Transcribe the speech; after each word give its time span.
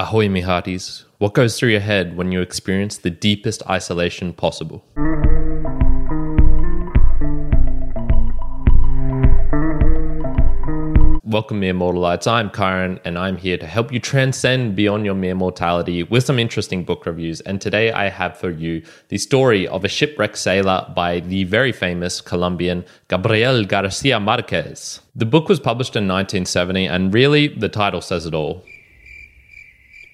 Ahoy, 0.00 0.30
mi 0.30 0.40
hearties. 0.40 1.04
What 1.18 1.34
goes 1.34 1.58
through 1.58 1.72
your 1.72 1.80
head 1.80 2.16
when 2.16 2.32
you 2.32 2.40
experience 2.40 2.96
the 2.96 3.10
deepest 3.10 3.62
isolation 3.68 4.32
possible? 4.32 4.82
Welcome, 11.22 11.60
mere 11.60 11.74
mortalites. 11.74 12.26
I'm 12.26 12.48
Kyrin, 12.48 12.98
and 13.04 13.18
I'm 13.18 13.36
here 13.36 13.58
to 13.58 13.66
help 13.66 13.92
you 13.92 14.00
transcend 14.00 14.74
beyond 14.74 15.04
your 15.04 15.14
mere 15.14 15.34
mortality 15.34 16.02
with 16.02 16.24
some 16.24 16.38
interesting 16.38 16.82
book 16.82 17.04
reviews. 17.04 17.42
And 17.42 17.60
today 17.60 17.92
I 17.92 18.08
have 18.08 18.38
for 18.38 18.48
you 18.48 18.82
the 19.08 19.18
story 19.18 19.68
of 19.68 19.84
a 19.84 19.88
shipwrecked 19.88 20.38
sailor 20.38 20.90
by 20.96 21.20
the 21.20 21.44
very 21.44 21.72
famous 21.72 22.22
Colombian 22.22 22.86
Gabriel 23.08 23.66
Garcia 23.66 24.18
Marquez. 24.18 25.00
The 25.14 25.26
book 25.26 25.50
was 25.50 25.60
published 25.60 25.94
in 25.94 26.08
1970, 26.08 26.86
and 26.86 27.12
really, 27.12 27.48
the 27.48 27.68
title 27.68 28.00
says 28.00 28.24
it 28.24 28.32
all. 28.32 28.64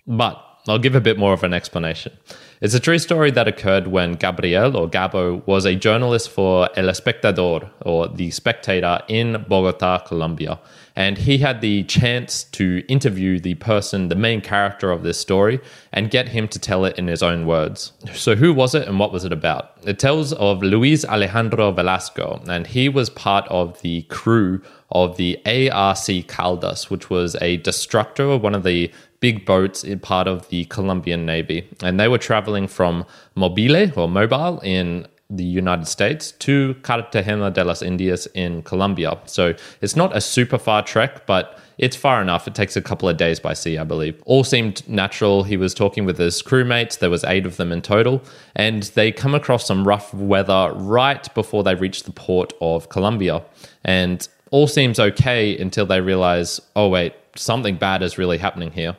But 0.07 0.43
I'll 0.69 0.79
give 0.79 0.95
a 0.95 1.01
bit 1.01 1.19
more 1.19 1.33
of 1.33 1.45
an 1.45 1.55
explanation. 1.55 2.13
It's 2.61 2.75
a 2.75 2.81
true 2.81 2.99
story 2.99 3.31
that 3.33 3.47
occurred 3.47 3.87
when 3.87 4.15
Gabriel 4.15 4.77
or 4.77 4.89
Gabo 4.89 5.47
was 5.47 5.65
a 5.65 5.75
journalist 5.75 6.31
for 6.31 6.69
El 6.75 6.87
Espectador 6.87 7.69
or 7.83 8.09
The 8.09 8.31
Spectator 8.31 9.01
in 9.09 9.45
Bogota, 9.47 9.99
Colombia. 9.99 10.59
And 10.97 11.19
he 11.19 11.39
had 11.39 11.61
the 11.61 11.85
chance 11.85 12.45
to 12.45 12.83
interview 12.89 13.39
the 13.39 13.55
person, 13.57 14.09
the 14.09 14.15
main 14.15 14.41
character 14.41 14.91
of 14.91 15.03
this 15.03 15.21
story, 15.21 15.61
and 15.93 16.11
get 16.11 16.29
him 16.31 16.49
to 16.49 16.59
tell 16.59 16.87
it 16.87 16.99
in 16.99 17.07
his 17.07 17.23
own 17.23 17.47
words. 17.47 17.93
So, 18.15 18.35
who 18.35 18.55
was 18.55 18.75
it 18.75 18.89
and 18.89 18.99
what 18.99 19.13
was 19.13 19.25
it 19.27 19.33
about? 19.33 19.73
It 19.85 19.99
tells 19.99 20.33
of 20.33 20.63
Luis 20.63 21.05
Alejandro 21.05 21.73
Velasco, 21.73 22.43
and 22.49 22.67
he 22.67 22.89
was 22.89 23.11
part 23.11 23.47
of 23.49 23.83
the 23.83 24.03
crew 24.05 24.63
of 24.91 25.19
the 25.19 25.37
ARC 25.45 26.27
Caldas, 26.27 26.89
which 26.89 27.11
was 27.11 27.37
a 27.43 27.59
destructor, 27.59 28.31
of 28.31 28.43
one 28.43 28.55
of 28.55 28.63
the 28.63 28.91
big 29.27 29.45
boats 29.45 29.83
in 29.83 29.99
part 29.99 30.29
of 30.29 30.49
the 30.51 30.65
Colombian 30.67 31.27
Navy. 31.27 31.59
And 31.83 31.99
they 31.99 32.07
were 32.07 32.23
traveling 32.31 32.69
from 32.69 33.05
Mobile 33.35 33.91
or 33.99 34.09
Mobile 34.09 34.61
in 34.61 35.09
the 35.29 35.49
United 35.63 35.89
States 35.89 36.31
to 36.47 36.77
Cartagena 36.83 37.51
de 37.51 37.65
las 37.65 37.83
Indias 37.83 38.29
in 38.35 38.63
Colombia. 38.63 39.19
So 39.25 39.55
it's 39.81 39.97
not 39.97 40.17
a 40.17 40.21
super 40.21 40.59
far 40.59 40.83
trek, 40.85 41.27
but 41.27 41.59
it's 41.79 41.97
far 41.97 42.23
enough. 42.23 42.47
It 42.47 42.55
takes 42.55 42.77
a 42.77 42.81
couple 42.81 43.09
of 43.09 43.17
days 43.17 43.41
by 43.41 43.55
sea, 43.55 43.79
I 43.79 43.83
believe. 43.83 44.23
All 44.27 44.45
seemed 44.45 44.89
natural. 44.89 45.43
He 45.43 45.57
was 45.57 45.75
talking 45.75 46.05
with 46.05 46.19
his 46.19 46.41
crewmates. 46.41 47.01
There 47.01 47.11
was 47.11 47.25
eight 47.25 47.47
of 47.47 47.57
them 47.57 47.73
in 47.73 47.83
total, 47.83 48.23
and 48.55 48.85
they 48.99 49.11
come 49.11 49.35
across 49.35 49.67
some 49.67 49.89
rough 49.89 50.15
weather 50.15 50.71
right 50.77 51.27
before 51.35 51.65
they 51.65 51.75
reach 51.75 52.05
the 52.05 52.13
port 52.13 52.53
of 52.61 52.89
Colombia. 52.91 53.43
And 53.83 54.29
all 54.53 54.69
seems 54.69 55.01
okay 55.01 55.59
until 55.59 55.87
they 55.87 56.01
realize, 56.01 56.61
oh 56.77 56.89
wait, 56.89 57.15
something 57.35 57.77
bad 57.77 58.03
is 58.03 58.19
really 58.19 58.39
happening 58.39 58.71
here. 58.71 58.97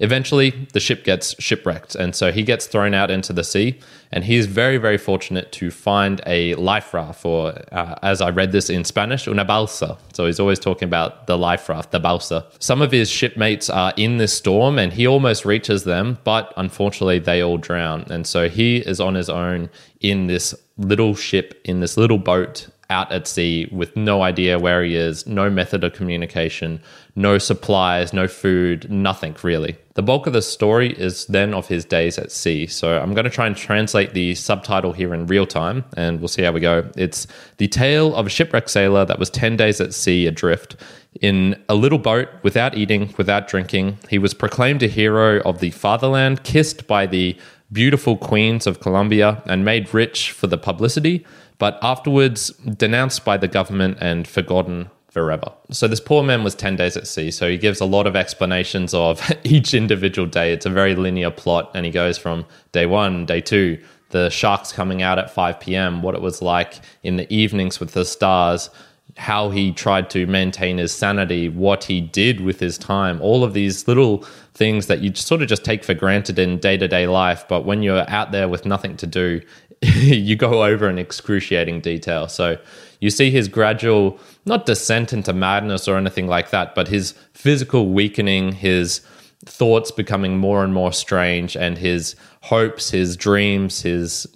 Eventually, 0.00 0.68
the 0.72 0.80
ship 0.80 1.02
gets 1.02 1.34
shipwrecked, 1.42 1.96
and 1.96 2.14
so 2.14 2.30
he 2.30 2.42
gets 2.44 2.66
thrown 2.66 2.94
out 2.94 3.10
into 3.10 3.32
the 3.32 3.42
sea. 3.42 3.78
And 4.10 4.24
he 4.24 4.36
is 4.36 4.46
very, 4.46 4.78
very 4.78 4.96
fortunate 4.96 5.52
to 5.52 5.70
find 5.70 6.22
a 6.24 6.54
life 6.54 6.94
raft, 6.94 7.24
or 7.26 7.52
uh, 7.72 7.96
as 8.02 8.20
I 8.20 8.30
read 8.30 8.52
this 8.52 8.70
in 8.70 8.84
Spanish, 8.84 9.26
una 9.26 9.44
balsa. 9.44 9.98
So 10.14 10.26
he's 10.26 10.40
always 10.40 10.58
talking 10.58 10.86
about 10.86 11.26
the 11.26 11.36
life 11.36 11.68
raft, 11.68 11.90
the 11.90 12.00
balsa. 12.00 12.46
Some 12.58 12.80
of 12.80 12.92
his 12.92 13.10
shipmates 13.10 13.68
are 13.68 13.92
in 13.96 14.18
this 14.18 14.32
storm, 14.32 14.78
and 14.78 14.92
he 14.92 15.06
almost 15.06 15.44
reaches 15.44 15.84
them, 15.84 16.18
but 16.24 16.54
unfortunately, 16.56 17.18
they 17.18 17.42
all 17.42 17.58
drown. 17.58 18.06
And 18.08 18.26
so 18.26 18.48
he 18.48 18.78
is 18.78 19.00
on 19.00 19.14
his 19.14 19.28
own 19.28 19.68
in 20.00 20.28
this 20.28 20.54
little 20.78 21.14
ship, 21.14 21.60
in 21.64 21.80
this 21.80 21.96
little 21.96 22.18
boat 22.18 22.68
out 22.90 23.12
at 23.12 23.26
sea 23.26 23.68
with 23.70 23.94
no 23.96 24.22
idea 24.22 24.58
where 24.58 24.82
he 24.82 24.94
is, 24.94 25.26
no 25.26 25.50
method 25.50 25.84
of 25.84 25.92
communication, 25.92 26.80
no 27.14 27.36
supplies, 27.38 28.12
no 28.12 28.26
food, 28.26 28.90
nothing 28.90 29.36
really. 29.42 29.76
The 29.98 30.02
bulk 30.04 30.28
of 30.28 30.32
the 30.32 30.42
story 30.42 30.92
is 30.92 31.26
then 31.26 31.52
of 31.52 31.66
his 31.66 31.84
days 31.84 32.18
at 32.18 32.30
sea. 32.30 32.68
So 32.68 33.00
I'm 33.00 33.14
going 33.14 33.24
to 33.24 33.30
try 33.30 33.48
and 33.48 33.56
translate 33.56 34.14
the 34.14 34.36
subtitle 34.36 34.92
here 34.92 35.12
in 35.12 35.26
real 35.26 35.44
time 35.44 35.84
and 35.96 36.20
we'll 36.20 36.28
see 36.28 36.42
how 36.42 36.52
we 36.52 36.60
go. 36.60 36.88
It's 36.96 37.26
the 37.56 37.66
tale 37.66 38.14
of 38.14 38.24
a 38.24 38.28
shipwrecked 38.28 38.70
sailor 38.70 39.04
that 39.06 39.18
was 39.18 39.28
10 39.28 39.56
days 39.56 39.80
at 39.80 39.92
sea 39.92 40.28
adrift. 40.28 40.76
In 41.20 41.60
a 41.68 41.74
little 41.74 41.98
boat, 41.98 42.28
without 42.44 42.76
eating, 42.76 43.12
without 43.18 43.48
drinking, 43.48 43.98
he 44.08 44.18
was 44.18 44.34
proclaimed 44.34 44.84
a 44.84 44.86
hero 44.86 45.40
of 45.40 45.58
the 45.58 45.72
fatherland, 45.72 46.44
kissed 46.44 46.86
by 46.86 47.04
the 47.04 47.36
beautiful 47.72 48.16
queens 48.16 48.68
of 48.68 48.78
Colombia, 48.78 49.42
and 49.46 49.64
made 49.64 49.92
rich 49.92 50.30
for 50.30 50.46
the 50.46 50.58
publicity 50.58 51.26
but 51.58 51.76
afterwards 51.82 52.50
denounced 52.50 53.24
by 53.24 53.36
the 53.36 53.48
government 53.48 53.98
and 54.00 54.26
forgotten 54.26 54.90
forever. 55.18 55.52
So 55.70 55.88
this 55.88 56.00
poor 56.00 56.22
man 56.22 56.44
was 56.44 56.54
10 56.54 56.76
days 56.76 56.96
at 56.96 57.06
sea. 57.06 57.30
So 57.30 57.50
he 57.50 57.58
gives 57.58 57.80
a 57.80 57.84
lot 57.84 58.06
of 58.06 58.14
explanations 58.14 58.94
of 58.94 59.20
each 59.44 59.74
individual 59.74 60.28
day. 60.28 60.52
It's 60.52 60.66
a 60.66 60.70
very 60.70 60.94
linear 60.94 61.30
plot. 61.30 61.70
And 61.74 61.84
he 61.84 61.92
goes 61.92 62.16
from 62.16 62.46
day 62.72 62.86
one, 62.86 63.26
day 63.26 63.40
two, 63.40 63.78
the 64.10 64.30
sharks 64.30 64.72
coming 64.72 65.02
out 65.02 65.18
at 65.18 65.30
5 65.30 65.60
p.m., 65.60 66.02
what 66.02 66.14
it 66.14 66.22
was 66.22 66.40
like 66.40 66.80
in 67.02 67.16
the 67.16 67.32
evenings 67.34 67.80
with 67.80 67.92
the 67.92 68.04
stars, 68.04 68.70
how 69.16 69.50
he 69.50 69.72
tried 69.72 70.10
to 70.10 70.26
maintain 70.26 70.78
his 70.78 70.92
sanity, 70.92 71.48
what 71.48 71.84
he 71.84 72.00
did 72.00 72.40
with 72.40 72.60
his 72.60 72.78
time, 72.78 73.20
all 73.20 73.42
of 73.42 73.52
these 73.52 73.88
little 73.88 74.18
things 74.54 74.86
that 74.86 75.00
you 75.00 75.14
sort 75.14 75.42
of 75.42 75.48
just 75.48 75.64
take 75.64 75.82
for 75.82 75.94
granted 75.94 76.38
in 76.38 76.58
day 76.58 76.76
to 76.76 76.86
day 76.86 77.06
life. 77.06 77.44
But 77.48 77.64
when 77.64 77.82
you're 77.82 78.08
out 78.08 78.32
there 78.32 78.48
with 78.48 78.64
nothing 78.64 78.96
to 78.98 79.06
do, 79.06 79.40
you 79.82 80.36
go 80.36 80.64
over 80.64 80.88
in 80.88 80.98
excruciating 80.98 81.80
detail. 81.80 82.28
So 82.28 82.58
you 83.00 83.10
see 83.10 83.30
his 83.30 83.48
gradual, 83.48 84.18
not 84.44 84.66
descent 84.66 85.12
into 85.12 85.32
madness 85.32 85.88
or 85.88 85.96
anything 85.96 86.26
like 86.26 86.50
that, 86.50 86.74
but 86.74 86.88
his 86.88 87.12
physical 87.32 87.88
weakening, 87.88 88.52
his 88.52 89.00
thoughts 89.44 89.90
becoming 89.90 90.38
more 90.38 90.64
and 90.64 90.74
more 90.74 90.92
strange, 90.92 91.56
and 91.56 91.78
his 91.78 92.16
hopes, 92.42 92.90
his 92.90 93.16
dreams, 93.16 93.82
his 93.82 94.26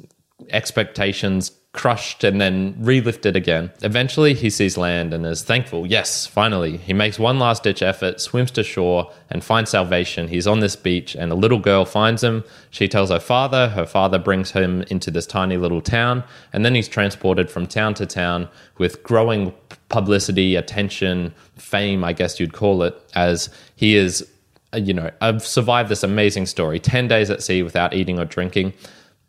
expectations 0.51 1.51
crushed 1.73 2.23
and 2.23 2.39
then 2.39 2.75
relifted 2.75 3.35
again. 3.35 3.71
Eventually, 3.81 4.35
he 4.35 4.51
sees 4.51 4.77
land 4.77 5.15
and 5.15 5.25
is 5.25 5.43
thankful. 5.43 5.87
Yes, 5.87 6.27
finally. 6.27 6.77
He 6.77 6.93
makes 6.93 7.19
one 7.19 7.39
last 7.39 7.63
ditch 7.63 7.83
effort, 7.83 8.21
swims 8.21 8.51
to 8.53 8.63
shore, 8.63 9.11
and 9.31 9.43
finds 9.43 9.71
salvation. 9.71 10.29
He's 10.29 10.47
on 10.47 10.61
this 10.61 10.77
beach, 10.77 11.15
and 11.15 11.33
a 11.33 11.35
little 11.35 11.59
girl 11.59 11.87
finds 11.87 12.23
him. 12.23 12.45
She 12.71 12.89
tells 12.89 13.09
her 13.09 13.19
father. 13.19 13.71
Her 13.71 13.87
father 13.87 14.19
brings 14.19 14.51
him 14.51 14.83
into 14.91 15.11
this 15.11 15.27
tiny 15.27 15.57
little 15.57 15.81
town, 15.81 16.25
and 16.53 16.63
then 16.65 16.75
he's 16.75 16.89
transported 16.89 17.51
from 17.51 17.67
town 17.67 17.95
to 17.95 18.07
town 18.07 18.49
with 18.77 19.03
growing 19.03 19.55
publicity, 19.89 20.57
attention, 20.57 21.35
fame, 21.57 22.05
I 22.05 22.13
guess 22.13 22.39
you'd 22.39 22.53
call 22.53 22.83
it, 22.83 23.01
as 23.15 23.49
he 23.77 23.97
is. 23.97 24.29
You 24.75 24.95
know, 24.95 25.11
I've 25.21 25.47
survived 25.47 25.91
this 25.91 26.03
amazing 26.03 26.47
story 26.47 26.81
10 26.81 27.07
days 27.07 27.29
at 27.29 27.43
sea 27.43 27.63
without 27.63 27.93
eating 27.93 28.19
or 28.19 28.25
drinking 28.25 28.73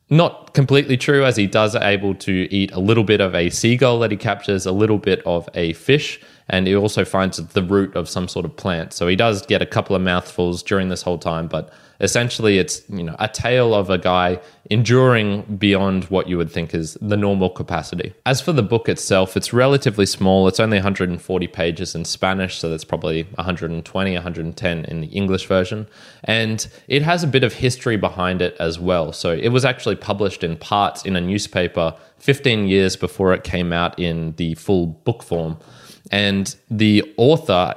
not 0.10 0.54
completely 0.54 0.98
true, 0.98 1.26
as 1.26 1.36
he 1.36 1.48
does 1.48 1.76
able 1.76 2.14
to 2.16 2.48
eat 2.54 2.72
a 2.72 2.80
little 2.80 3.04
bit 3.04 3.22
of 3.22 3.34
a 3.34 3.50
seagull 3.50 4.00
that 4.00 4.12
he 4.12 4.18
captures, 4.18 4.66
a 4.66 4.72
little 4.72 4.98
bit 4.98 5.22
of 5.26 5.50
a 5.54 5.74
fish, 5.74 6.22
and 6.50 6.68
he 6.68 6.76
also 6.76 7.06
finds 7.06 7.38
the 7.38 7.64
root 7.64 7.96
of 7.96 8.10
some 8.10 8.28
sort 8.28 8.46
of 8.46 8.56
plant. 8.56 8.94
So 8.94 9.08
he 9.08 9.16
does 9.16 9.46
get 9.46 9.62
a 9.62 9.66
couple 9.66 9.96
of 9.96 10.02
mouthfuls 10.02 10.62
during 10.62 10.90
this 10.90 11.02
whole 11.02 11.18
time, 11.18 11.48
but 11.48 11.72
essentially 12.00 12.58
it's 12.58 12.82
you 12.90 13.04
know 13.04 13.16
a 13.20 13.28
tale 13.28 13.74
of 13.74 13.90
a 13.90 13.98
guy 13.98 14.40
enduring 14.70 15.42
beyond 15.58 16.06
what 16.06 16.28
you 16.28 16.38
would 16.38 16.50
think 16.50 16.74
is 16.74 16.98
the 17.02 17.18
normal 17.18 17.50
capacity. 17.50 18.14
As 18.26 18.42
for 18.42 18.54
the 18.54 18.64
book 18.64 18.88
itself, 18.88 19.36
it's 19.36 19.52
relatively 19.52 20.06
small. 20.06 20.48
It's 20.48 20.60
only 20.60 20.78
140 20.78 21.48
pages 21.48 21.96
in 21.96 22.06
Spanish, 22.06 22.60
so 22.60 22.70
that's 22.70 22.86
probably 22.86 23.24
120, 23.36 24.14
110 24.14 24.86
in 24.86 25.02
the 25.02 25.08
English 25.08 25.48
version. 25.48 25.88
And 26.24 26.66
it 26.88 27.02
has 27.02 27.24
a 27.24 27.28
bit 27.28 27.44
of 27.44 27.54
history 27.54 27.98
behind 27.98 28.42
it 28.42 28.56
as 28.60 28.80
well. 28.80 29.12
So 29.12 29.32
it 29.32 29.50
was 29.50 29.66
actually 29.66 29.96
published 29.96 30.44
in 30.44 30.56
parts 30.58 31.06
in 31.06 31.16
a 31.16 31.22
newspaper 31.22 31.96
15 32.18 32.68
years 32.68 32.96
before 32.96 33.34
it 33.34 33.44
came 33.44 33.74
out 33.74 34.00
in 34.00 34.34
the 34.38 34.56
full 34.56 34.88
book 34.88 35.24
form. 35.24 35.58
And 36.10 36.56
the 36.70 37.04
author, 37.18 37.74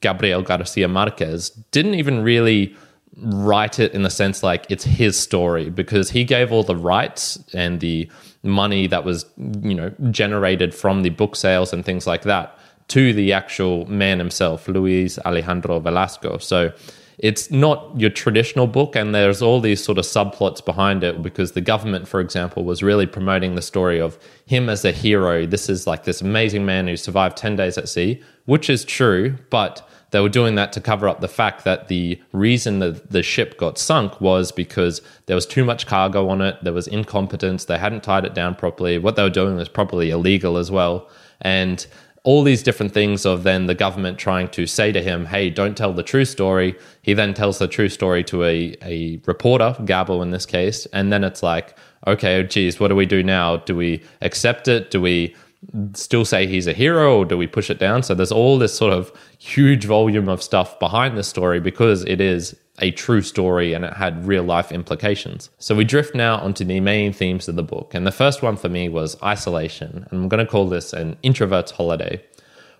Gabriel 0.00 0.42
Garcia 0.42 0.88
Marquez, 0.88 1.50
didn't 1.70 1.94
even 1.94 2.22
really 2.22 2.74
write 3.16 3.78
it 3.78 3.92
in 3.92 4.02
the 4.02 4.10
sense 4.10 4.42
like 4.42 4.66
it's 4.70 4.84
his 4.84 5.18
story 5.18 5.68
because 5.68 6.10
he 6.10 6.24
gave 6.24 6.52
all 6.52 6.62
the 6.62 6.76
rights 6.76 7.42
and 7.52 7.80
the 7.80 8.08
money 8.42 8.86
that 8.86 9.04
was 9.04 9.26
you 9.36 9.74
know 9.74 9.90
generated 10.10 10.74
from 10.74 11.02
the 11.02 11.10
book 11.10 11.36
sales 11.36 11.72
and 11.72 11.84
things 11.84 12.06
like 12.06 12.22
that 12.22 12.56
to 12.90 13.12
the 13.12 13.32
actual 13.32 13.86
man 13.86 14.18
himself 14.18 14.66
Luis 14.66 15.18
Alejandro 15.20 15.78
Velasco. 15.78 16.38
So 16.38 16.72
it's 17.18 17.50
not 17.50 17.88
your 17.96 18.10
traditional 18.10 18.66
book 18.66 18.96
and 18.96 19.14
there's 19.14 19.40
all 19.42 19.60
these 19.60 19.82
sort 19.82 19.98
of 19.98 20.04
subplots 20.04 20.64
behind 20.64 21.04
it 21.04 21.22
because 21.22 21.52
the 21.52 21.60
government 21.60 22.08
for 22.08 22.18
example 22.18 22.64
was 22.64 22.82
really 22.82 23.06
promoting 23.06 23.54
the 23.54 23.62
story 23.62 24.00
of 24.00 24.18
him 24.46 24.68
as 24.68 24.84
a 24.84 24.90
hero. 24.90 25.46
This 25.46 25.68
is 25.68 25.86
like 25.86 26.02
this 26.02 26.20
amazing 26.20 26.66
man 26.66 26.88
who 26.88 26.96
survived 26.96 27.36
10 27.36 27.56
days 27.56 27.78
at 27.78 27.88
sea 27.88 28.20
which 28.46 28.68
is 28.68 28.84
true 28.84 29.36
but 29.50 29.88
they 30.10 30.20
were 30.20 30.28
doing 30.28 30.54
that 30.56 30.72
to 30.72 30.80
cover 30.80 31.08
up 31.08 31.20
the 31.20 31.28
fact 31.28 31.64
that 31.64 31.88
the 31.88 32.20
reason 32.32 32.80
that 32.80 33.10
the 33.10 33.22
ship 33.22 33.56
got 33.56 33.78
sunk 33.78 34.20
was 34.20 34.52
because 34.52 35.00
there 35.26 35.36
was 35.36 35.46
too 35.46 35.64
much 35.64 35.86
cargo 35.86 36.28
on 36.28 36.40
it, 36.40 36.56
there 36.62 36.72
was 36.72 36.88
incompetence, 36.88 37.64
they 37.64 37.78
hadn't 37.78 38.02
tied 38.02 38.24
it 38.24 38.34
down 38.34 38.54
properly. 38.54 38.98
What 38.98 39.16
they 39.16 39.22
were 39.22 39.30
doing 39.30 39.56
was 39.56 39.68
probably 39.68 40.10
illegal 40.10 40.56
as 40.56 40.70
well. 40.70 41.08
And 41.40 41.86
all 42.22 42.42
these 42.42 42.62
different 42.62 42.92
things 42.92 43.24
of 43.24 43.44
then 43.44 43.66
the 43.66 43.74
government 43.74 44.18
trying 44.18 44.48
to 44.48 44.66
say 44.66 44.92
to 44.92 45.02
him, 45.02 45.24
hey, 45.26 45.48
don't 45.48 45.76
tell 45.76 45.92
the 45.92 46.02
true 46.02 46.26
story. 46.26 46.76
He 47.02 47.14
then 47.14 47.32
tells 47.32 47.58
the 47.58 47.68
true 47.68 47.88
story 47.88 48.22
to 48.24 48.44
a, 48.44 48.76
a 48.82 49.20
reporter, 49.26 49.74
Gabo 49.80 50.22
in 50.22 50.30
this 50.30 50.44
case. 50.44 50.86
And 50.92 51.10
then 51.10 51.24
it's 51.24 51.42
like, 51.42 51.76
okay, 52.06 52.42
geez, 52.42 52.78
what 52.78 52.88
do 52.88 52.96
we 52.96 53.06
do 53.06 53.22
now? 53.22 53.56
Do 53.58 53.74
we 53.74 54.02
accept 54.20 54.68
it? 54.68 54.90
Do 54.90 55.00
we 55.00 55.34
still 55.94 56.24
say 56.24 56.46
he's 56.46 56.66
a 56.66 56.72
hero 56.72 57.18
or 57.18 57.24
do 57.24 57.36
we 57.36 57.46
push 57.46 57.70
it 57.70 57.78
down? 57.78 58.02
So 58.02 58.14
there's 58.14 58.32
all 58.32 58.58
this 58.58 58.74
sort 58.74 58.92
of 58.92 59.12
huge 59.38 59.84
volume 59.84 60.28
of 60.28 60.42
stuff 60.42 60.78
behind 60.78 61.16
the 61.16 61.22
story 61.22 61.60
because 61.60 62.04
it 62.04 62.20
is 62.20 62.56
a 62.78 62.90
true 62.92 63.20
story 63.20 63.74
and 63.74 63.84
it 63.84 63.92
had 63.92 64.26
real 64.26 64.42
life 64.42 64.72
implications. 64.72 65.50
So 65.58 65.74
we 65.74 65.84
drift 65.84 66.14
now 66.14 66.38
onto 66.38 66.64
the 66.64 66.80
main 66.80 67.12
themes 67.12 67.46
of 67.46 67.56
the 67.56 67.62
book. 67.62 67.94
And 67.94 68.06
the 68.06 68.12
first 68.12 68.42
one 68.42 68.56
for 68.56 68.68
me 68.68 68.88
was 68.88 69.22
isolation. 69.22 70.06
And 70.10 70.22
I'm 70.22 70.28
going 70.28 70.44
to 70.44 70.50
call 70.50 70.68
this 70.68 70.92
an 70.92 71.16
introvert's 71.22 71.72
holiday. 71.72 72.24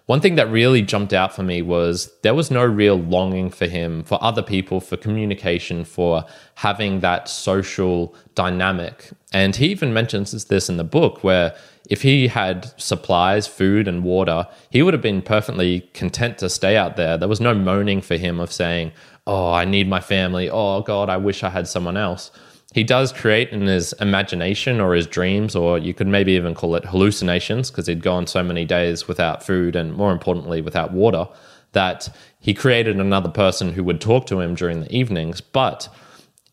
One 0.07 0.21
thing 0.21 0.35
that 0.37 0.51
really 0.51 0.83
jumped 0.83 1.13
out 1.13 1.33
for 1.33 1.45
me 1.45 1.63
was 1.63 2.11
there 2.23 2.35
was 2.35 2.51
no 2.51 2.65
real 2.65 2.97
longing 2.97 3.51
for 3.51 3.67
him, 3.67 4.03
for 4.03 4.19
other 4.21 4.43
people, 4.43 4.81
for 4.81 4.97
communication, 4.97 5.85
for 5.85 6.25
having 6.57 6.99
that 7.01 7.29
social 7.29 8.13
dynamic. 8.35 9.11
And 9.33 9.55
he 9.55 9.67
even 9.67 9.93
mentions 9.93 10.33
this 10.47 10.69
in 10.69 10.79
the 10.79 10.85
book 10.85 11.23
where 11.23 11.55
if 11.91 12.01
he 12.03 12.29
had 12.29 12.73
supplies, 12.81 13.47
food, 13.47 13.87
and 13.87 14.03
water, 14.03 14.47
he 14.71 14.83
would 14.83 14.95
have 14.95 15.03
been 15.03 15.21
perfectly 15.21 15.81
content 15.93 16.39
to 16.39 16.49
stay 16.49 16.77
out 16.77 16.97
there. 16.97 17.19
There 17.19 17.29
was 17.29 17.41
no 17.41 17.55
moaning 17.55 18.01
for 18.01 18.17
him 18.17 18.41
of 18.41 18.51
saying, 18.51 18.93
Oh, 19.27 19.53
I 19.53 19.67
need 19.67 19.87
my 19.87 20.01
family. 20.01 20.49
Oh, 20.49 20.81
God, 20.81 21.11
I 21.11 21.19
wish 21.19 21.45
I 21.45 21.51
had 21.51 21.69
someone 21.69 21.99
else 21.99 22.31
he 22.73 22.85
does 22.85 23.13
create 23.13 23.51
in 23.51 23.63
his 23.63 23.93
imagination 23.95 24.81
or 24.81 24.95
his 24.95 25.07
dreams, 25.07 25.57
or 25.57 25.79
you 25.79 25.93
could 25.93 26.07
maybe 26.07 26.33
even 26.33 26.55
call 26.55 26.77
it 26.77 26.85
hallucinations, 26.85 27.71
because 27.71 27.89
he'd 27.89 28.03
gone 28.03 28.27
so 28.27 28.43
many 28.43 28.65
days 28.65 29.09
without 29.09 29.43
food 29.43 29.75
and 29.75 29.93
more 29.93 30.13
importantly, 30.13 30.61
without 30.61 30.93
water, 30.93 31.27
that 31.73 32.09
he 32.39 32.55
created 32.55 32.99
another 32.99 33.29
person 33.29 33.73
who 33.73 33.83
would 33.83 34.01
talk 34.01 34.27
to 34.27 34.41
him 34.41 34.55
during 34.55 34.81
the 34.81 34.97
evenings. 34.97 35.41
But 35.41 35.89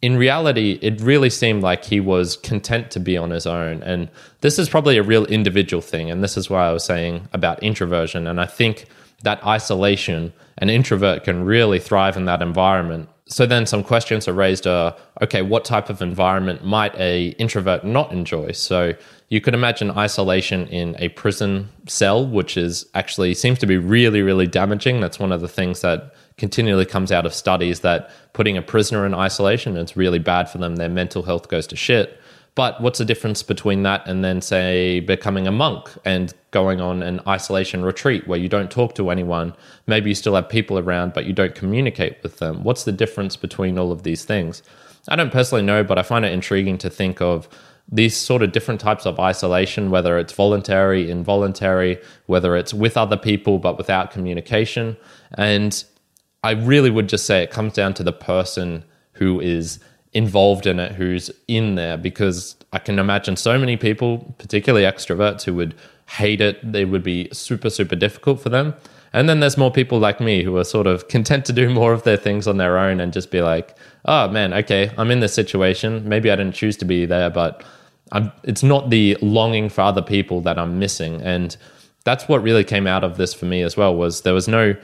in 0.01 0.17
reality, 0.17 0.77
it 0.81 1.01
really 1.01 1.29
seemed 1.29 1.63
like 1.63 1.85
he 1.85 1.99
was 1.99 2.37
content 2.37 2.91
to 2.91 2.99
be 2.99 3.17
on 3.17 3.31
his 3.31 3.47
own. 3.47 3.81
And 3.83 4.09
this 4.41 4.59
is 4.59 4.69
probably 4.69 4.97
a 4.97 5.03
real 5.03 5.25
individual 5.25 5.81
thing. 5.81 6.11
And 6.11 6.23
this 6.23 6.37
is 6.37 6.49
why 6.49 6.67
I 6.67 6.71
was 6.71 6.83
saying 6.83 7.27
about 7.33 7.61
introversion. 7.63 8.27
And 8.27 8.39
I 8.39 8.45
think 8.45 8.85
that 9.23 9.43
isolation, 9.45 10.33
an 10.59 10.69
introvert 10.69 11.23
can 11.23 11.43
really 11.43 11.79
thrive 11.79 12.15
in 12.15 12.25
that 12.25 12.41
environment 12.41 13.09
so 13.27 13.45
then 13.45 13.65
some 13.65 13.83
questions 13.83 14.27
are 14.27 14.33
raised 14.33 14.65
are 14.65 14.95
okay 15.21 15.41
what 15.41 15.65
type 15.65 15.89
of 15.89 16.01
environment 16.01 16.63
might 16.63 16.95
a 16.95 17.27
introvert 17.37 17.83
not 17.83 18.11
enjoy 18.11 18.51
so 18.51 18.93
you 19.29 19.41
could 19.41 19.53
imagine 19.53 19.91
isolation 19.91 20.67
in 20.67 20.95
a 20.99 21.09
prison 21.09 21.69
cell 21.87 22.25
which 22.25 22.55
is 22.55 22.85
actually 22.93 23.33
seems 23.33 23.59
to 23.59 23.65
be 23.65 23.77
really 23.77 24.21
really 24.21 24.47
damaging 24.47 25.01
that's 25.01 25.19
one 25.19 25.31
of 25.31 25.41
the 25.41 25.47
things 25.47 25.81
that 25.81 26.13
continually 26.37 26.85
comes 26.85 27.11
out 27.11 27.25
of 27.25 27.33
studies 27.33 27.79
that 27.81 28.11
putting 28.33 28.57
a 28.57 28.61
prisoner 28.61 29.05
in 29.05 29.13
isolation 29.13 29.75
is 29.75 29.97
really 29.97 30.19
bad 30.19 30.49
for 30.49 30.57
them 30.57 30.75
their 30.75 30.89
mental 30.89 31.23
health 31.23 31.49
goes 31.49 31.67
to 31.67 31.75
shit 31.75 32.19
but 32.57 32.81
what's 32.81 32.97
the 32.97 33.05
difference 33.05 33.43
between 33.43 33.83
that 33.83 34.07
and 34.07 34.25
then, 34.25 34.41
say, 34.41 34.99
becoming 35.01 35.45
a 35.45 35.51
monk 35.51 35.91
and 36.03 36.33
going 36.49 36.81
on 36.81 37.03
an 37.03 37.21
isolation 37.27 37.83
retreat 37.83 38.27
where 38.27 38.39
you 38.39 38.49
don't 38.49 38.71
talk 38.71 38.95
to 38.95 39.11
anyone? 39.11 39.53
Maybe 39.85 40.09
you 40.09 40.15
still 40.15 40.33
have 40.33 40.49
people 40.49 40.79
around, 40.79 41.13
but 41.13 41.25
you 41.27 41.33
don't 41.33 41.53
communicate 41.53 42.17
with 42.23 42.39
them. 42.39 42.63
What's 42.63 42.83
the 42.83 42.91
difference 42.91 43.35
between 43.35 43.77
all 43.77 43.91
of 43.91 44.01
these 44.01 44.25
things? 44.25 44.63
I 45.07 45.15
don't 45.15 45.31
personally 45.31 45.61
know, 45.61 45.83
but 45.83 45.99
I 45.99 46.01
find 46.01 46.25
it 46.25 46.31
intriguing 46.31 46.79
to 46.79 46.89
think 46.89 47.21
of 47.21 47.47
these 47.91 48.17
sort 48.17 48.41
of 48.41 48.53
different 48.53 48.81
types 48.81 49.05
of 49.05 49.19
isolation, 49.19 49.91
whether 49.91 50.17
it's 50.17 50.33
voluntary, 50.33 51.11
involuntary, 51.11 52.01
whether 52.25 52.57
it's 52.57 52.73
with 52.73 52.97
other 52.97 53.17
people 53.17 53.59
but 53.59 53.77
without 53.77 54.09
communication. 54.09 54.97
And 55.35 55.83
I 56.43 56.51
really 56.51 56.89
would 56.89 57.09
just 57.09 57.25
say 57.25 57.43
it 57.43 57.51
comes 57.51 57.73
down 57.73 57.93
to 57.95 58.03
the 58.03 58.13
person 58.13 58.83
who 59.13 59.39
is 59.39 59.79
involved 60.13 60.65
in 60.65 60.79
it 60.79 60.93
who's 60.93 61.29
in 61.47 61.75
there 61.75 61.97
because 61.97 62.55
I 62.73 62.79
can 62.79 62.99
imagine 62.99 63.35
so 63.35 63.57
many 63.59 63.77
people, 63.77 64.35
particularly 64.37 64.85
extroverts, 64.85 65.43
who 65.43 65.53
would 65.55 65.75
hate 66.09 66.41
it. 66.41 66.59
It 66.75 66.85
would 66.85 67.03
be 67.03 67.29
super, 67.31 67.69
super 67.69 67.95
difficult 67.95 68.39
for 68.41 68.49
them. 68.49 68.73
And 69.13 69.29
then 69.29 69.39
there's 69.39 69.57
more 69.57 69.71
people 69.71 69.99
like 69.99 70.19
me 70.19 70.43
who 70.43 70.57
are 70.57 70.63
sort 70.63 70.87
of 70.87 71.07
content 71.15 71.45
to 71.45 71.53
do 71.53 71.69
more 71.69 71.93
of 71.93 72.03
their 72.03 72.17
things 72.17 72.47
on 72.47 72.57
their 72.57 72.77
own 72.77 72.99
and 72.99 73.13
just 73.13 73.31
be 73.31 73.41
like, 73.41 73.77
oh 74.05 74.29
man, 74.29 74.53
okay, 74.53 74.91
I'm 74.97 75.11
in 75.11 75.19
this 75.19 75.33
situation. 75.33 76.07
Maybe 76.07 76.31
I 76.31 76.35
didn't 76.35 76.55
choose 76.55 76.77
to 76.77 76.85
be 76.85 77.05
there, 77.05 77.29
but 77.29 77.63
I'm, 78.11 78.31
it's 78.43 78.63
not 78.63 78.89
the 78.89 79.17
longing 79.21 79.69
for 79.69 79.81
other 79.81 80.01
people 80.01 80.41
that 80.41 80.57
I'm 80.57 80.79
missing. 80.79 81.21
And 81.21 81.55
that's 82.05 82.27
what 82.27 82.41
really 82.41 82.63
came 82.63 82.87
out 82.87 83.03
of 83.03 83.17
this 83.17 83.33
for 83.33 83.45
me 83.45 83.61
as 83.61 83.75
well 83.75 83.95
was 83.95 84.21
there 84.21 84.33
was 84.33 84.47
no 84.47 84.75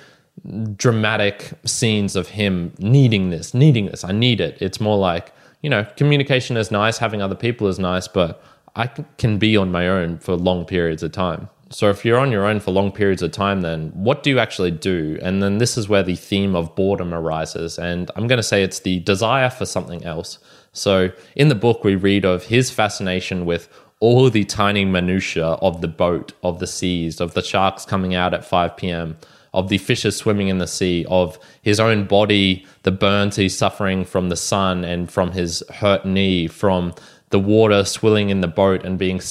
dramatic 0.76 1.52
scenes 1.66 2.16
of 2.16 2.30
him 2.30 2.74
needing 2.80 3.30
this, 3.30 3.54
needing 3.54 3.86
this. 3.86 4.04
I 4.04 4.12
need 4.12 4.42
it. 4.42 4.58
It's 4.62 4.80
more 4.80 4.98
like, 4.98 5.32
you 5.62 5.70
know, 5.70 5.86
communication 5.96 6.58
is 6.58 6.72
nice, 6.72 6.98
having 6.98 7.22
other 7.22 7.36
people 7.36 7.68
is 7.68 7.80
nice, 7.80 8.08
but 8.08 8.44
I 8.76 8.88
can 9.18 9.38
be 9.38 9.56
on 9.56 9.72
my 9.72 9.88
own 9.88 10.18
for 10.18 10.36
long 10.36 10.66
periods 10.66 11.04
of 11.04 11.12
time. 11.12 11.50
So 11.70 11.90
if 11.90 12.06
you're 12.06 12.20
on 12.20 12.32
your 12.32 12.46
own 12.46 12.60
for 12.60 12.72
long 12.72 12.92
periods 12.92 13.22
of 13.22 13.32
time, 13.32 13.62
then 13.62 13.90
what 13.96 14.22
do 14.22 14.30
you 14.30 14.38
actually 14.38 14.72
do? 14.72 15.18
And 15.22 15.42
then 15.42 15.58
this 15.58 15.78
is 15.78 15.90
where 15.90 16.04
the 16.04 16.16
theme 16.16 16.56
of 16.56 16.76
boredom 16.76 17.14
arises. 17.14 17.80
And 17.80 18.12
I'm 18.16 18.28
going 18.28 18.38
to 18.38 18.44
say 18.44 18.64
it's 18.64 18.80
the 18.80 19.00
desire 19.00 19.50
for 19.50 19.66
something 19.66 20.04
else. 20.04 20.38
So 20.72 21.12
in 21.36 21.48
the 21.48 21.56
book, 21.56 21.84
we 21.84 21.96
read 21.96 22.26
of 22.26 22.44
his 22.44 22.70
fascination 22.70 23.46
with 23.46 23.70
all 24.00 24.30
the 24.30 24.44
tiny 24.44 24.86
minutiae 24.86 25.54
of 25.62 25.82
the 25.82 25.88
boat, 25.88 26.34
of 26.44 26.60
the 26.60 26.68
seas, 26.68 27.20
of 27.22 27.34
the 27.34 27.42
sharks 27.42 27.86
coming 27.86 28.14
out 28.14 28.34
at 28.34 28.46
5 28.46 28.78
p.m., 28.78 29.18
of 29.54 29.70
the 29.70 29.78
fishes 29.78 30.16
swimming 30.16 30.48
in 30.48 30.58
the 30.58 30.68
sea, 30.68 31.06
of 31.10 31.38
his 31.62 31.80
own 31.80 32.06
body, 32.06 32.66
the 32.84 32.92
burns 32.92 33.36
he's 33.36 33.58
suffering 33.58 34.04
from 34.04 34.30
the 34.30 34.36
sun 34.36 34.84
and 34.84 35.12
from 35.12 35.32
his 35.32 35.64
hurt 35.76 36.06
knee, 36.06 36.48
from 36.48 36.94
the 37.30 37.40
water 37.40 37.84
swilling 37.84 38.30
in 38.30 38.42
the 38.42 38.48
boat 38.48 38.84
and 38.86 38.98
being 38.98 39.22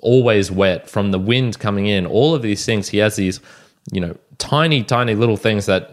always 0.00 0.50
wet, 0.50 0.88
from 0.88 1.10
the 1.10 1.18
wind 1.18 1.58
coming 1.58 1.86
in, 1.86 2.06
all 2.06 2.34
of 2.34 2.42
these 2.42 2.64
things. 2.64 2.88
He 2.88 2.98
has 2.98 3.16
these, 3.16 3.40
you 3.92 4.00
know, 4.00 4.16
tiny, 4.38 4.82
tiny 4.82 5.14
little 5.14 5.36
things 5.36 5.66
that 5.66 5.90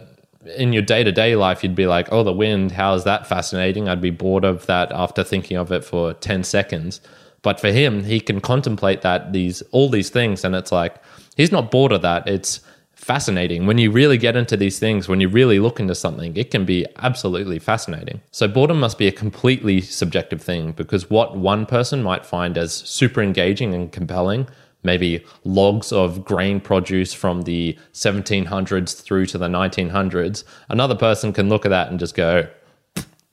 in 0.56 0.72
your 0.72 0.82
day 0.82 1.02
to 1.02 1.12
day 1.12 1.36
life, 1.36 1.62
you'd 1.62 1.74
be 1.74 1.86
like, 1.86 2.08
oh, 2.12 2.22
the 2.22 2.32
wind, 2.32 2.72
how 2.72 2.94
is 2.94 3.04
that 3.04 3.26
fascinating? 3.26 3.88
I'd 3.88 4.00
be 4.00 4.10
bored 4.10 4.44
of 4.44 4.66
that 4.66 4.92
after 4.92 5.24
thinking 5.24 5.56
of 5.56 5.72
it 5.72 5.84
for 5.84 6.14
10 6.14 6.44
seconds. 6.44 7.00
But 7.42 7.60
for 7.60 7.70
him, 7.70 8.04
he 8.04 8.20
can 8.20 8.40
contemplate 8.40 9.02
that, 9.02 9.32
these, 9.32 9.62
all 9.70 9.88
these 9.88 10.10
things, 10.10 10.44
and 10.44 10.54
it's 10.54 10.72
like, 10.72 10.96
he's 11.36 11.52
not 11.52 11.70
bored 11.70 11.92
of 11.92 12.02
that. 12.02 12.26
It's, 12.26 12.60
fascinating. 12.96 13.66
When 13.66 13.78
you 13.78 13.90
really 13.90 14.18
get 14.18 14.36
into 14.36 14.56
these 14.56 14.78
things, 14.78 15.08
when 15.08 15.20
you 15.20 15.28
really 15.28 15.58
look 15.58 15.80
into 15.80 15.94
something, 15.94 16.36
it 16.36 16.50
can 16.50 16.64
be 16.64 16.86
absolutely 16.98 17.58
fascinating. 17.58 18.20
So, 18.30 18.48
boredom 18.48 18.80
must 18.80 18.98
be 18.98 19.06
a 19.06 19.12
completely 19.12 19.80
subjective 19.80 20.40
thing 20.40 20.72
because 20.72 21.10
what 21.10 21.36
one 21.36 21.66
person 21.66 22.02
might 22.02 22.24
find 22.24 22.56
as 22.56 22.72
super 22.72 23.22
engaging 23.22 23.74
and 23.74 23.92
compelling, 23.92 24.48
maybe 24.82 25.24
logs 25.44 25.92
of 25.92 26.24
grain 26.24 26.60
produce 26.60 27.12
from 27.12 27.42
the 27.42 27.76
1700s 27.92 29.02
through 29.02 29.26
to 29.26 29.38
the 29.38 29.48
1900s, 29.48 30.44
another 30.68 30.94
person 30.94 31.32
can 31.32 31.48
look 31.48 31.64
at 31.64 31.70
that 31.70 31.90
and 31.90 31.98
just 31.98 32.14
go, 32.14 32.46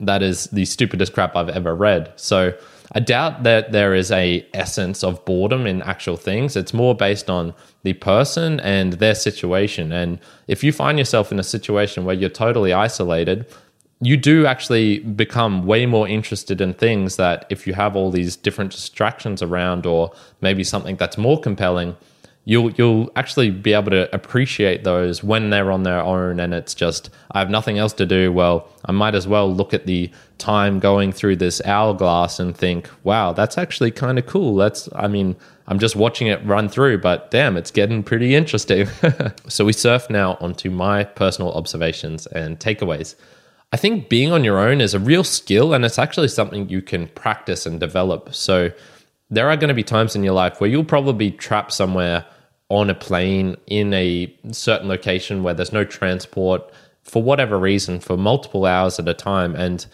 that 0.00 0.22
is 0.22 0.46
the 0.46 0.64
stupidest 0.64 1.12
crap 1.12 1.36
I've 1.36 1.48
ever 1.48 1.74
read. 1.74 2.12
So, 2.16 2.54
I 2.94 3.00
doubt 3.00 3.42
that 3.44 3.72
there 3.72 3.94
is 3.94 4.10
a 4.10 4.46
essence 4.52 5.02
of 5.02 5.24
boredom 5.24 5.66
in 5.66 5.80
actual 5.82 6.18
things. 6.18 6.56
It's 6.56 6.74
more 6.74 6.94
based 6.94 7.30
on 7.30 7.54
the 7.84 7.94
person 7.94 8.60
and 8.60 8.94
their 8.94 9.14
situation. 9.14 9.92
And 9.92 10.18
if 10.46 10.62
you 10.62 10.72
find 10.72 10.98
yourself 10.98 11.32
in 11.32 11.38
a 11.38 11.44
situation 11.44 12.04
where 12.04 12.14
you're 12.14 12.28
totally 12.28 12.72
isolated, 12.74 13.46
you 14.00 14.16
do 14.18 14.46
actually 14.46 14.98
become 14.98 15.64
way 15.64 15.86
more 15.86 16.06
interested 16.06 16.60
in 16.60 16.74
things 16.74 17.16
that 17.16 17.46
if 17.48 17.66
you 17.66 17.72
have 17.72 17.96
all 17.96 18.10
these 18.10 18.36
different 18.36 18.72
distractions 18.72 19.40
around 19.40 19.86
or 19.86 20.12
maybe 20.42 20.62
something 20.62 20.96
that's 20.96 21.16
more 21.16 21.40
compelling, 21.40 21.96
you'll 22.44 22.72
you'll 22.72 23.10
actually 23.14 23.50
be 23.50 23.72
able 23.72 23.90
to 23.90 24.12
appreciate 24.14 24.84
those 24.84 25.22
when 25.22 25.50
they're 25.50 25.70
on 25.70 25.84
their 25.84 26.00
own 26.00 26.40
and 26.40 26.52
it's 26.52 26.74
just 26.74 27.10
I 27.30 27.38
have 27.38 27.50
nothing 27.50 27.78
else 27.78 27.92
to 27.94 28.06
do. 28.06 28.32
Well, 28.32 28.68
I 28.84 28.92
might 28.92 29.14
as 29.14 29.28
well 29.28 29.52
look 29.52 29.72
at 29.72 29.86
the 29.86 30.10
time 30.38 30.80
going 30.80 31.12
through 31.12 31.36
this 31.36 31.62
hourglass 31.64 32.40
and 32.40 32.56
think, 32.56 32.90
wow, 33.04 33.32
that's 33.32 33.58
actually 33.58 33.92
kind 33.92 34.18
of 34.18 34.26
cool. 34.26 34.56
That's 34.56 34.88
I 34.94 35.06
mean, 35.06 35.36
I'm 35.68 35.78
just 35.78 35.94
watching 35.94 36.26
it 36.26 36.44
run 36.44 36.68
through, 36.68 36.98
but 36.98 37.30
damn, 37.30 37.56
it's 37.56 37.70
getting 37.70 38.02
pretty 38.02 38.34
interesting. 38.34 38.88
so 39.48 39.64
we 39.64 39.72
surf 39.72 40.10
now 40.10 40.36
onto 40.40 40.70
my 40.70 41.04
personal 41.04 41.52
observations 41.52 42.26
and 42.26 42.58
takeaways. 42.58 43.14
I 43.72 43.78
think 43.78 44.10
being 44.10 44.32
on 44.32 44.44
your 44.44 44.58
own 44.58 44.80
is 44.80 44.92
a 44.92 44.98
real 44.98 45.24
skill 45.24 45.72
and 45.72 45.84
it's 45.84 45.98
actually 45.98 46.28
something 46.28 46.68
you 46.68 46.82
can 46.82 47.06
practice 47.08 47.64
and 47.64 47.80
develop. 47.80 48.34
So 48.34 48.70
there 49.30 49.48
are 49.48 49.56
going 49.56 49.68
to 49.68 49.74
be 49.74 49.82
times 49.82 50.14
in 50.14 50.22
your 50.22 50.34
life 50.34 50.60
where 50.60 50.68
you'll 50.68 50.84
probably 50.84 51.30
be 51.30 51.30
trapped 51.30 51.72
somewhere 51.72 52.26
on 52.72 52.88
a 52.88 52.94
plane 52.94 53.54
in 53.66 53.92
a 53.92 54.34
certain 54.50 54.88
location 54.88 55.42
where 55.42 55.52
there's 55.52 55.74
no 55.74 55.84
transport 55.84 56.62
for 57.02 57.22
whatever 57.22 57.58
reason 57.58 58.00
for 58.00 58.16
multiple 58.16 58.64
hours 58.64 58.98
at 58.98 59.06
a 59.06 59.12
time. 59.12 59.54
And 59.54 59.84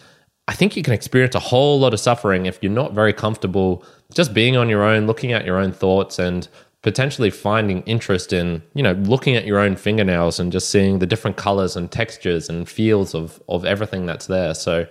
I 0.47 0.53
think 0.53 0.77
you 0.77 0.81
can 0.81 0.93
experience 0.93 1.35
a 1.35 1.39
whole 1.39 1.77
lot 1.77 1.93
of 1.93 1.99
suffering 1.99 2.45
if 2.45 2.57
you're 2.61 2.71
not 2.71 2.93
very 2.93 3.11
comfortable 3.11 3.83
just 4.13 4.33
being 4.33 4.55
on 4.55 4.69
your 4.69 4.81
own, 4.81 5.07
looking 5.07 5.33
at 5.33 5.45
your 5.45 5.57
own 5.57 5.73
thoughts 5.73 6.19
and 6.19 6.47
potentially 6.81 7.29
finding 7.29 7.81
interest 7.81 8.31
in, 8.31 8.63
you 8.73 8.81
know, 8.81 8.93
looking 8.93 9.35
at 9.35 9.45
your 9.45 9.59
own 9.59 9.75
fingernails 9.75 10.39
and 10.39 10.49
just 10.49 10.69
seeing 10.69 10.99
the 10.99 11.05
different 11.05 11.35
colors 11.35 11.75
and 11.75 11.91
textures 11.91 12.47
and 12.47 12.69
feels 12.69 13.13
of 13.13 13.43
of 13.49 13.65
everything 13.65 14.05
that's 14.05 14.27
there. 14.27 14.53
So 14.53 14.87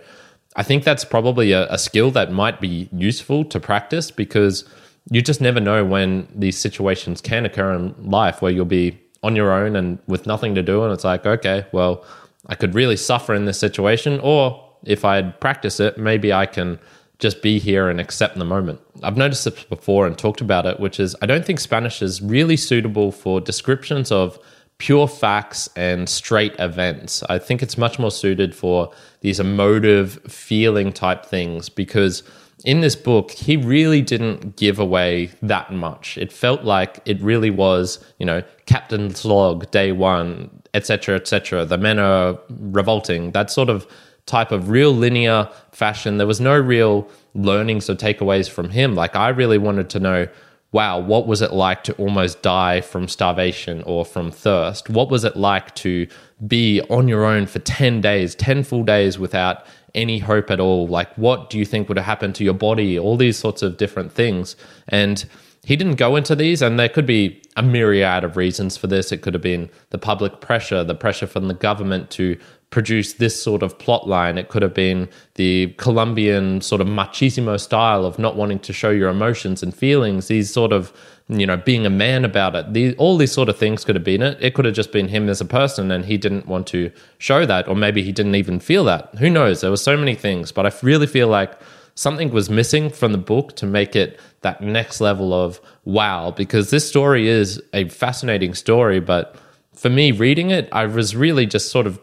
I 0.57 0.63
think 0.63 0.85
that's 0.85 1.07
probably 1.07 1.53
a, 1.53 1.67
a 1.73 1.79
skill 1.79 2.11
that 2.11 2.33
might 2.33 2.61
be 2.61 2.91
useful 2.93 3.47
to 3.47 3.59
practice 3.59 4.11
because 4.11 4.69
you 5.11 5.23
just 5.23 5.41
never 5.41 5.61
know 5.61 5.85
when 5.85 6.29
these 6.35 6.59
situations 6.59 7.21
can 7.21 7.47
occur 7.47 7.73
in 7.75 7.95
life 8.11 8.43
where 8.43 8.53
you'll 8.53 8.65
be 8.65 8.99
on 9.23 9.35
your 9.35 9.53
own 9.53 9.75
and 9.75 9.99
with 10.07 10.27
nothing 10.27 10.55
to 10.55 10.63
do 10.63 10.83
and 10.85 10.93
it's 10.93 11.05
like, 11.05 11.27
okay, 11.27 11.67
well, 11.73 12.05
I 12.47 12.55
could 12.55 12.75
really 12.75 12.97
suffer 12.97 13.35
in 13.35 13.47
this 13.47 13.59
situation 13.59 14.21
or 14.23 14.65
if 14.85 15.05
I'd 15.05 15.41
practice 15.41 15.81
it, 15.81 15.99
maybe 15.99 16.33
I 16.33 16.47
can 16.47 16.79
just 17.19 17.43
be 17.43 17.59
here 17.59 17.89
and 17.89 18.01
accept 18.01 18.39
the 18.39 18.45
moment. 18.45 18.81
I've 19.03 19.17
noticed 19.17 19.45
this 19.45 19.65
before 19.65 20.07
and 20.07 20.17
talked 20.17 20.41
about 20.41 20.67
it, 20.67 20.79
which 20.79 21.01
is 21.01 21.17
I 21.21 21.27
don't 21.27 21.45
think 21.45 21.59
Spanish 21.59 22.01
is 22.01 22.23
really 22.23 22.57
suitable 22.57 23.11
for 23.11 23.41
descriptions 23.41 24.13
of 24.13 24.39
pure 24.79 25.09
facts 25.09 25.69
and 25.75 26.09
straight 26.09 26.55
events. 26.61 27.25
I 27.29 27.39
think 27.39 27.63
it's 27.63 27.77
much 27.77 27.99
more 27.99 28.13
suited 28.13 28.55
for 28.55 28.93
these 29.21 29.41
emotive, 29.41 30.21
feeling 30.29 30.93
type 30.93 31.27
things 31.27 31.69
because 31.69 32.23
in 32.65 32.81
this 32.81 32.97
book, 32.97 33.31
he 33.31 33.57
really 33.57 34.03
didn't 34.03 34.57
give 34.57 34.79
away 34.79 35.31
that 35.43 35.73
much. 35.73 36.19
It 36.19 36.33
felt 36.33 36.65
like 36.65 37.01
it 37.05 37.21
really 37.21 37.51
was, 37.51 38.05
you 38.19 38.27
know, 38.27 38.43
Captain's 38.67 39.25
log, 39.25 39.71
day 39.71 39.93
one, 39.93 40.51
etc., 40.75 41.17
etc. 41.17 41.65
The 41.65 41.79
men 41.79 41.99
are 41.99 42.39
revolting. 42.49 43.33
That 43.33 43.51
sort 43.51 43.69
of 43.69 43.87
type 44.27 44.53
of 44.53 44.69
real 44.69 44.93
linear 44.93 45.49
fashion. 45.73 46.19
There 46.19 46.27
was 46.27 46.41
no 46.41 46.59
real 46.59 47.09
learnings 47.35 47.89
or 47.89 47.95
takeaways 47.95 48.49
from 48.49 48.71
him. 48.71 48.95
Like 48.95 49.17
I 49.17 49.29
really 49.29 49.59
wanted 49.59 49.89
to 49.91 50.01
know, 50.01 50.29
wow, 50.73 50.99
what 50.99 51.27
was 51.27 51.41
it 51.41 51.53
like 51.53 51.83
to 51.85 51.95
almost 51.95 52.43
die 52.43 52.81
from 52.81 53.09
starvation 53.09 53.83
or 53.85 54.05
from 54.05 54.31
thirst? 54.31 54.91
What 54.91 55.11
was 55.11 55.25
it 55.25 55.37
like 55.37 55.75
to 55.77 56.07
be 56.47 56.83
on 56.91 57.09
your 57.09 57.25
own 57.25 57.47
for 57.47 57.59
10 57.61 58.01
days, 58.01 58.35
10 58.35 58.65
full 58.65 58.83
days 58.83 59.19
without 59.19 59.65
any 59.95 60.19
hope 60.19 60.51
at 60.51 60.61
all? 60.61 60.87
Like 60.87 61.13
what 61.17 61.51
do 61.51 61.59
you 61.59 61.65
think 61.65 61.89
would 61.89 61.99
have 61.99 62.07
happened 62.07 62.35
to 62.37 62.45
your 62.45 62.55
body? 62.55 62.99
All 62.99 63.17
these 63.17 63.37
sorts 63.37 63.63
of 63.63 63.77
different 63.77 64.13
things. 64.13 64.57
And 64.89 65.25
he 65.65 65.77
didn't 65.77 65.97
go 65.97 66.17
into 66.17 66.35
these, 66.35 66.63
and 66.63 66.79
there 66.79 66.89
could 66.89 67.05
be 67.05 67.43
a 67.57 67.63
myriad 67.63 68.25
of 68.25 68.37
reasons 68.37 68.77
for 68.77 68.87
this. 68.87 69.13
It 69.13 69.19
could 69.19 69.35
have 69.35 69.43
been 69.43 69.69
the 69.91 69.99
public 69.99 70.41
pressure, 70.41 70.83
the 70.83 70.95
pressure 70.95 71.27
from 71.27 71.49
the 71.49 71.55
government 71.55 72.11
to 72.13 72.39
produce 72.71 73.15
this 73.15 73.41
sort 73.41 73.63
of 73.63 73.79
plot 73.79 74.07
line. 74.07 74.37
It 74.37 74.49
could 74.49 74.63
have 74.63 74.75
been 74.75 75.09
the 75.35 75.69
Colombian 75.79 76.61
sort 76.61 76.81
of 76.81 76.87
machismo 76.87 77.59
style 77.59 78.05
of 78.05 78.19
not 78.19 78.37
wanting 78.37 78.59
to 78.61 78.73
show 78.73 78.91
your 78.91 79.09
emotions 79.09 79.63
and 79.63 79.75
feelings. 79.75 80.29
These 80.29 80.53
sort 80.53 80.73
of, 80.73 80.93
you 81.29 81.47
know, 81.47 81.57
being 81.57 81.87
a 81.87 81.91
man 81.91 82.25
about 82.27 82.55
it. 82.55 82.75
These, 82.75 82.95
all 82.97 83.17
these 83.17 83.33
sort 83.33 83.49
of 83.49 83.57
things 83.57 83.85
could 83.85 83.95
have 83.95 84.05
been 84.05 84.21
it. 84.21 84.37
It 84.41 84.55
could 84.55 84.67
have 84.67 84.75
just 84.75 84.93
been 84.93 85.09
him 85.09 85.31
as 85.31 85.41
a 85.41 85.47
person 85.47 85.91
and 85.91 86.05
he 86.05 86.19
didn't 86.19 86.47
want 86.47 86.67
to 86.69 86.91
show 87.17 87.47
that, 87.47 87.69
or 87.69 87.75
maybe 87.75 88.03
he 88.03 88.13
didn't 88.13 88.35
even 88.35 88.61
feel 88.61 88.85
that. 88.85 89.15
Who 89.19 89.31
knows? 89.31 89.63
There 89.63 89.71
were 89.71 89.79
so 89.79 89.97
many 89.97 90.15
things, 90.15 90.53
but 90.53 90.67
I 90.67 90.73
really 90.83 91.07
feel 91.07 91.29
like 91.29 91.59
something 91.95 92.31
was 92.31 92.51
missing 92.51 92.91
from 92.91 93.13
the 93.13 93.19
book 93.19 93.57
to 93.57 93.67
make 93.67 93.97
it 93.97 94.21
that 94.43 94.61
next 94.61 95.01
level 95.01 95.33
of 95.33 95.59
wow, 95.85 96.31
because 96.31 96.71
this 96.71 96.87
story 96.87 97.29
is 97.29 97.63
a 97.73 97.89
fascinating 97.89 98.55
story, 98.55 99.01
but 99.01 99.37
for 99.73 99.89
me 99.89 100.13
reading 100.13 100.51
it, 100.51 100.69
I 100.71 100.85
was 100.87 101.17
really 101.17 101.47
just 101.47 101.71
sort 101.71 101.87
of 101.87 101.99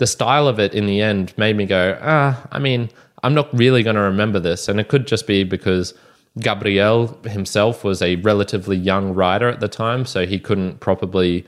the 0.00 0.06
style 0.06 0.48
of 0.48 0.58
it 0.58 0.74
in 0.74 0.86
the 0.86 1.02
end 1.02 1.34
made 1.36 1.56
me 1.56 1.66
go, 1.66 1.98
ah, 2.00 2.42
I 2.50 2.58
mean, 2.58 2.88
I'm 3.22 3.34
not 3.34 3.52
really 3.52 3.82
going 3.82 3.96
to 3.96 4.02
remember 4.02 4.40
this. 4.40 4.66
And 4.66 4.80
it 4.80 4.88
could 4.88 5.06
just 5.06 5.26
be 5.26 5.44
because 5.44 5.92
Gabriel 6.38 7.18
himself 7.24 7.84
was 7.84 8.00
a 8.00 8.16
relatively 8.16 8.78
young 8.78 9.12
writer 9.12 9.46
at 9.46 9.60
the 9.60 9.68
time, 9.68 10.06
so 10.06 10.24
he 10.24 10.38
couldn't 10.38 10.80
probably 10.80 11.44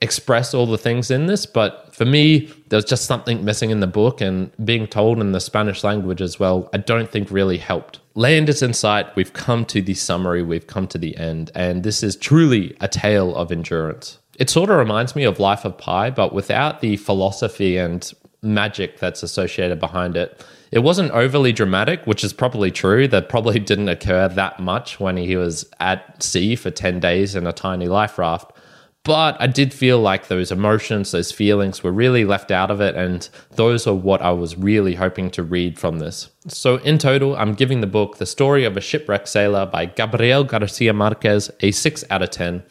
express 0.00 0.52
all 0.52 0.66
the 0.66 0.76
things 0.76 1.10
in 1.10 1.28
this. 1.28 1.46
But 1.46 1.94
for 1.94 2.04
me, 2.04 2.52
there's 2.68 2.84
just 2.84 3.06
something 3.06 3.42
missing 3.42 3.70
in 3.70 3.80
the 3.80 3.86
book, 3.86 4.20
and 4.20 4.52
being 4.66 4.86
told 4.86 5.18
in 5.18 5.32
the 5.32 5.40
Spanish 5.40 5.82
language 5.82 6.20
as 6.20 6.38
well, 6.38 6.68
I 6.74 6.76
don't 6.76 7.10
think 7.10 7.30
really 7.30 7.56
helped. 7.56 8.00
Land 8.14 8.50
is 8.50 8.62
in 8.62 8.74
sight. 8.74 9.16
We've 9.16 9.32
come 9.32 9.64
to 9.64 9.80
the 9.80 9.94
summary, 9.94 10.42
we've 10.42 10.66
come 10.66 10.86
to 10.88 10.98
the 10.98 11.16
end, 11.16 11.50
and 11.54 11.84
this 11.84 12.02
is 12.02 12.16
truly 12.16 12.76
a 12.82 12.88
tale 12.88 13.34
of 13.34 13.50
endurance. 13.50 14.18
It 14.38 14.48
sort 14.48 14.70
of 14.70 14.76
reminds 14.76 15.14
me 15.16 15.24
of 15.24 15.40
Life 15.40 15.64
of 15.64 15.76
Pi, 15.76 16.10
but 16.10 16.32
without 16.32 16.80
the 16.80 16.96
philosophy 16.96 17.76
and 17.76 18.12
magic 18.42 18.98
that's 18.98 19.22
associated 19.22 19.80
behind 19.80 20.16
it. 20.16 20.44
It 20.70 20.80
wasn't 20.80 21.10
overly 21.12 21.52
dramatic, 21.52 22.06
which 22.06 22.22
is 22.22 22.32
probably 22.32 22.70
true. 22.70 23.08
That 23.08 23.28
probably 23.28 23.58
didn't 23.58 23.88
occur 23.88 24.28
that 24.28 24.60
much 24.60 25.00
when 25.00 25.16
he 25.16 25.36
was 25.36 25.68
at 25.80 26.22
sea 26.22 26.56
for 26.56 26.70
10 26.70 27.00
days 27.00 27.34
in 27.34 27.46
a 27.46 27.52
tiny 27.52 27.88
life 27.88 28.18
raft. 28.18 28.52
But 29.04 29.40
I 29.40 29.46
did 29.46 29.72
feel 29.72 30.00
like 30.00 30.28
those 30.28 30.52
emotions, 30.52 31.12
those 31.12 31.32
feelings 31.32 31.82
were 31.82 31.92
really 31.92 32.26
left 32.26 32.50
out 32.50 32.70
of 32.70 32.80
it. 32.82 32.94
And 32.94 33.26
those 33.52 33.86
are 33.86 33.94
what 33.94 34.20
I 34.20 34.32
was 34.32 34.58
really 34.58 34.96
hoping 34.96 35.30
to 35.30 35.42
read 35.42 35.78
from 35.78 35.98
this. 35.98 36.28
So, 36.46 36.76
in 36.76 36.98
total, 36.98 37.34
I'm 37.36 37.54
giving 37.54 37.80
the 37.80 37.86
book 37.86 38.18
The 38.18 38.26
Story 38.26 38.64
of 38.64 38.76
a 38.76 38.82
Shipwrecked 38.82 39.28
Sailor 39.28 39.64
by 39.66 39.86
Gabriel 39.86 40.44
Garcia 40.44 40.92
Marquez 40.92 41.50
a 41.60 41.70
6 41.70 42.04
out 42.10 42.22
of 42.22 42.30
10. 42.30 42.62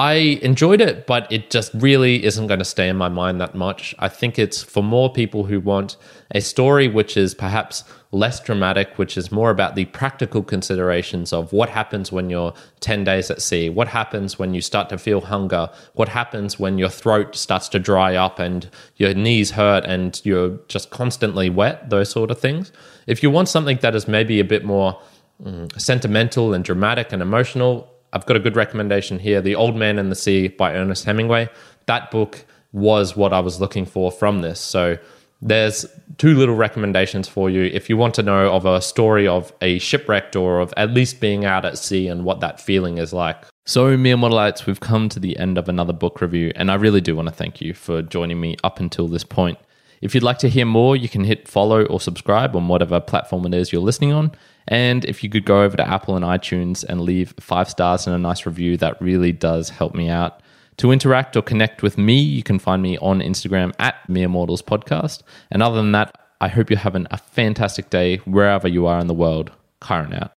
I 0.00 0.38
enjoyed 0.40 0.80
it, 0.80 1.06
but 1.06 1.30
it 1.30 1.50
just 1.50 1.72
really 1.74 2.24
isn't 2.24 2.46
going 2.46 2.58
to 2.58 2.64
stay 2.64 2.88
in 2.88 2.96
my 2.96 3.10
mind 3.10 3.38
that 3.42 3.54
much. 3.54 3.94
I 3.98 4.08
think 4.08 4.38
it's 4.38 4.62
for 4.62 4.82
more 4.82 5.12
people 5.12 5.44
who 5.44 5.60
want 5.60 5.98
a 6.30 6.40
story 6.40 6.88
which 6.88 7.18
is 7.18 7.34
perhaps 7.34 7.84
less 8.10 8.40
dramatic, 8.40 8.96
which 8.96 9.18
is 9.18 9.30
more 9.30 9.50
about 9.50 9.74
the 9.74 9.84
practical 9.84 10.42
considerations 10.42 11.34
of 11.34 11.52
what 11.52 11.68
happens 11.68 12.10
when 12.10 12.30
you're 12.30 12.54
10 12.80 13.04
days 13.04 13.30
at 13.30 13.42
sea, 13.42 13.68
what 13.68 13.88
happens 13.88 14.38
when 14.38 14.54
you 14.54 14.62
start 14.62 14.88
to 14.88 14.96
feel 14.96 15.20
hunger, 15.20 15.68
what 15.92 16.08
happens 16.08 16.58
when 16.58 16.78
your 16.78 16.88
throat 16.88 17.36
starts 17.36 17.68
to 17.68 17.78
dry 17.78 18.14
up 18.14 18.38
and 18.38 18.70
your 18.96 19.12
knees 19.12 19.50
hurt 19.50 19.84
and 19.84 20.22
you're 20.24 20.58
just 20.68 20.88
constantly 20.88 21.50
wet, 21.50 21.90
those 21.90 22.08
sort 22.10 22.30
of 22.30 22.40
things. 22.40 22.72
If 23.06 23.22
you 23.22 23.28
want 23.28 23.50
something 23.50 23.76
that 23.82 23.94
is 23.94 24.08
maybe 24.08 24.40
a 24.40 24.44
bit 24.44 24.64
more 24.64 24.98
mm, 25.44 25.78
sentimental 25.78 26.54
and 26.54 26.64
dramatic 26.64 27.12
and 27.12 27.20
emotional, 27.20 27.99
I've 28.12 28.26
got 28.26 28.36
a 28.36 28.40
good 28.40 28.56
recommendation 28.56 29.18
here 29.18 29.40
The 29.40 29.54
Old 29.54 29.76
Man 29.76 29.98
and 29.98 30.10
the 30.10 30.16
Sea 30.16 30.48
by 30.48 30.74
Ernest 30.74 31.04
Hemingway. 31.04 31.48
That 31.86 32.10
book 32.10 32.44
was 32.72 33.16
what 33.16 33.32
I 33.32 33.40
was 33.40 33.60
looking 33.60 33.86
for 33.86 34.10
from 34.12 34.42
this. 34.42 34.60
So 34.60 34.98
there's 35.42 35.86
two 36.18 36.36
little 36.36 36.54
recommendations 36.54 37.26
for 37.26 37.48
you 37.48 37.62
if 37.62 37.88
you 37.88 37.96
want 37.96 38.14
to 38.14 38.22
know 38.22 38.52
of 38.52 38.66
a 38.66 38.80
story 38.80 39.26
of 39.26 39.52
a 39.62 39.78
shipwrecked 39.78 40.36
or 40.36 40.60
of 40.60 40.74
at 40.76 40.90
least 40.90 41.20
being 41.20 41.44
out 41.44 41.64
at 41.64 41.78
sea 41.78 42.08
and 42.08 42.24
what 42.24 42.40
that 42.40 42.60
feeling 42.60 42.98
is 42.98 43.12
like. 43.12 43.36
So, 43.66 43.96
Mere 43.96 44.16
Mortalites, 44.16 44.66
we've 44.66 44.80
come 44.80 45.08
to 45.10 45.20
the 45.20 45.38
end 45.38 45.56
of 45.56 45.68
another 45.68 45.92
book 45.92 46.20
review, 46.20 46.50
and 46.56 46.70
I 46.70 46.74
really 46.74 47.00
do 47.00 47.14
want 47.14 47.28
to 47.28 47.34
thank 47.34 47.60
you 47.60 47.72
for 47.72 48.02
joining 48.02 48.40
me 48.40 48.56
up 48.64 48.80
until 48.80 49.06
this 49.06 49.22
point. 49.22 49.58
If 50.00 50.14
you'd 50.14 50.24
like 50.24 50.38
to 50.38 50.48
hear 50.48 50.64
more, 50.64 50.96
you 50.96 51.08
can 51.08 51.24
hit 51.24 51.46
follow 51.46 51.84
or 51.84 52.00
subscribe 52.00 52.56
on 52.56 52.68
whatever 52.68 53.00
platform 53.00 53.46
it 53.46 53.54
is 53.54 53.70
you're 53.70 53.82
listening 53.82 54.12
on. 54.12 54.32
And 54.70 55.04
if 55.04 55.22
you 55.22 55.28
could 55.28 55.44
go 55.44 55.62
over 55.62 55.76
to 55.76 55.86
Apple 55.86 56.16
and 56.16 56.24
iTunes 56.24 56.84
and 56.84 57.00
leave 57.00 57.34
five 57.40 57.68
stars 57.68 58.06
and 58.06 58.14
a 58.14 58.18
nice 58.18 58.46
review, 58.46 58.76
that 58.78 59.00
really 59.02 59.32
does 59.32 59.68
help 59.68 59.94
me 59.94 60.08
out. 60.08 60.40
To 60.78 60.92
interact 60.92 61.36
or 61.36 61.42
connect 61.42 61.82
with 61.82 61.98
me, 61.98 62.18
you 62.18 62.42
can 62.42 62.58
find 62.58 62.80
me 62.80 62.96
on 62.98 63.20
Instagram 63.20 63.74
at 63.78 64.08
Mere 64.08 64.28
Mortals 64.28 64.62
Podcast. 64.62 65.22
And 65.50 65.62
other 65.62 65.76
than 65.76 65.92
that, 65.92 66.16
I 66.40 66.48
hope 66.48 66.70
you're 66.70 66.78
having 66.78 67.06
a 67.10 67.18
fantastic 67.18 67.90
day 67.90 68.18
wherever 68.18 68.68
you 68.68 68.86
are 68.86 69.00
in 69.00 69.08
the 69.08 69.12
world. 69.12 69.50
Kyrin 69.82 70.22
out. 70.22 70.32